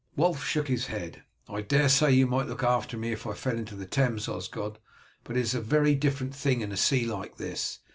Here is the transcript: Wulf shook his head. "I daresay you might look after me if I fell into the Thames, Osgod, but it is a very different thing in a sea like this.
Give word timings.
Wulf 0.15 0.43
shook 0.43 0.67
his 0.67 0.87
head. 0.87 1.21
"I 1.47 1.61
daresay 1.61 2.11
you 2.11 2.25
might 2.25 2.47
look 2.47 2.63
after 2.63 2.97
me 2.97 3.11
if 3.11 3.27
I 3.27 3.35
fell 3.35 3.55
into 3.55 3.75
the 3.75 3.85
Thames, 3.85 4.27
Osgod, 4.27 4.79
but 5.23 5.37
it 5.37 5.41
is 5.41 5.53
a 5.53 5.61
very 5.61 5.93
different 5.93 6.33
thing 6.33 6.61
in 6.61 6.71
a 6.71 6.75
sea 6.77 7.05
like 7.05 7.37
this. 7.37 7.81